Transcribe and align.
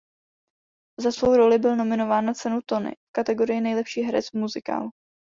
Za 0.99 1.11
svou 1.11 1.35
roli 1.37 1.57
byl 1.59 1.75
nominován 1.75 2.25
na 2.25 2.33
cenu 2.33 2.59
Tony 2.65 2.91
v 2.91 3.11
kategorii 3.11 3.61
nejlepší 3.61 4.01
herec 4.01 4.29
v 4.29 4.33
muzikálu. 4.33 4.89